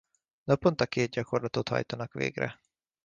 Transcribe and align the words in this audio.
Naponta 0.47 0.85
két 0.85 1.09
gyakorlatot 1.11 1.69
hajtanak 1.69 2.13
végre. 2.13 2.61